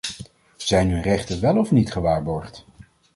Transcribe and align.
Zijn 0.55 0.89
hun 0.89 1.01
rechten 1.01 1.41
wel 1.41 1.57
of 1.57 1.71
niet 1.71 1.91
gewaarborgd? 1.91 2.65